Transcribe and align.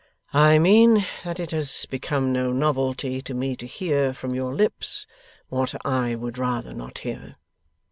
'I 0.33 0.57
mean 0.57 1.05
that 1.23 1.39
it 1.39 1.51
has 1.51 1.85
become 1.85 2.33
no 2.33 2.51
novelty 2.51 3.21
to 3.21 3.35
me 3.35 3.55
to 3.55 3.67
hear 3.67 4.13
from 4.13 4.33
your 4.33 4.55
lips 4.55 5.05
what 5.49 5.75
I 5.85 6.15
would 6.15 6.39
rather 6.39 6.73
not 6.73 6.97
hear. 6.97 7.35